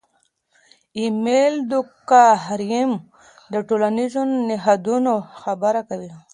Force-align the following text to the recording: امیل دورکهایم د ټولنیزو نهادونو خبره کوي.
امیل 1.03 1.53
دورکهایم 1.71 2.91
د 3.51 3.53
ټولنیزو 3.67 4.21
نهادونو 4.49 5.13
خبره 5.41 5.81
کوي. 5.89 6.11